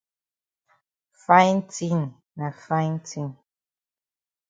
Fine 1.25 1.61
tin 1.75 1.99
na 2.37 2.47
fine 2.63 2.97
tin. 3.09 3.27